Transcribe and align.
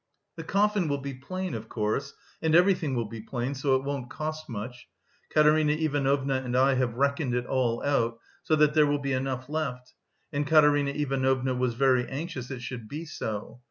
"The 0.35 0.43
coffin 0.43 0.87
will 0.87 0.97
be 0.97 1.13
plain, 1.13 1.53
of 1.53 1.69
course... 1.69 2.15
and 2.41 2.55
everything 2.55 2.95
will 2.95 3.05
be 3.07 3.21
plain, 3.21 3.53
so 3.53 3.75
it 3.75 3.83
won't 3.83 4.09
cost 4.09 4.49
much. 4.49 4.87
Katerina 5.31 5.73
Ivanovna 5.73 6.41
and 6.43 6.57
I 6.57 6.73
have 6.73 6.95
reckoned 6.95 7.35
it 7.35 7.45
all 7.45 7.83
out, 7.83 8.17
so 8.41 8.55
that 8.55 8.73
there 8.73 8.87
will 8.87 8.97
be 8.97 9.13
enough 9.13 9.47
left... 9.47 9.93
and 10.33 10.47
Katerina 10.47 10.89
Ivanovna 10.89 11.53
was 11.53 11.75
very 11.75 12.07
anxious 12.09 12.49
it 12.49 12.63
should 12.63 12.89
be 12.89 13.05
so. 13.05 13.59